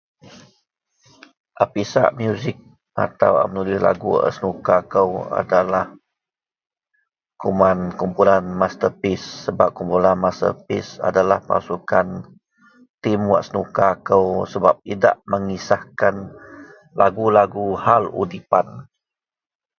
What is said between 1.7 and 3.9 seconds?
pisak muzik atau a menulih